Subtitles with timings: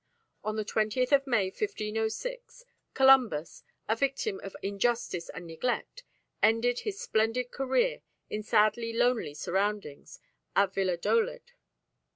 [0.43, 2.65] On the 20th May, 1506,
[2.95, 6.01] Columbus, a victim of injustice and neglect,
[6.41, 10.19] ended his splendid career in sadly lonely surroundings
[10.55, 11.51] at Valladolid.